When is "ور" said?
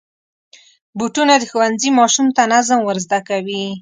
2.83-2.97